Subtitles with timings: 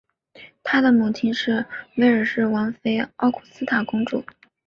[0.63, 1.63] 他的母亲是
[1.97, 4.25] 威尔士王妃奥古斯塔公主。